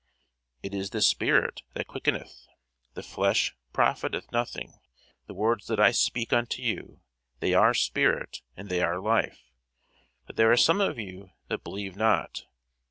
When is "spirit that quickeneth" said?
1.03-2.47